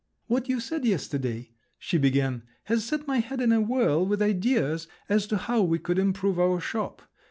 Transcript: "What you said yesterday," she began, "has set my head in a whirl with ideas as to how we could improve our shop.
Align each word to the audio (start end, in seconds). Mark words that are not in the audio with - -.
"What 0.25 0.49
you 0.49 0.59
said 0.59 0.83
yesterday," 0.83 1.51
she 1.77 1.99
began, 1.99 2.41
"has 2.63 2.83
set 2.83 3.05
my 3.05 3.19
head 3.19 3.39
in 3.39 3.51
a 3.51 3.61
whirl 3.61 4.03
with 4.03 4.19
ideas 4.19 4.87
as 5.07 5.27
to 5.27 5.37
how 5.37 5.61
we 5.61 5.77
could 5.77 5.99
improve 5.99 6.39
our 6.39 6.59
shop. 6.59 7.03